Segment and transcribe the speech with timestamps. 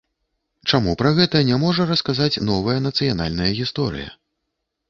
[0.71, 4.09] Чаму пра гэта не можа расказаць новая нацыянальная гісторыя?